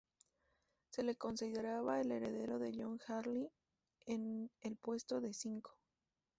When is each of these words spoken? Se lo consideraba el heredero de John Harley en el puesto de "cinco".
Se 0.89 1.03
lo 1.03 1.15
consideraba 1.15 2.01
el 2.01 2.11
heredero 2.11 2.57
de 2.57 2.73
John 2.75 2.99
Harley 3.07 3.51
en 4.07 4.49
el 4.61 4.75
puesto 4.75 5.21
de 5.21 5.31
"cinco". 5.31 5.77